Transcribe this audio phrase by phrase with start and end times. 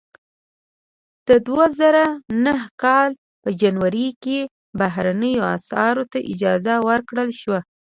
[1.27, 2.05] د دوه زره
[2.45, 3.11] نهه کال
[3.41, 4.39] په جنوري کې
[4.79, 7.59] بهرنیو اسعارو ته اجازه ورکړل شوه.